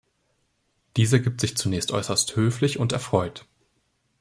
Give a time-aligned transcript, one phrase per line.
[0.97, 3.45] Dieser gibt sich zunächst äußerst höflich und erfreut.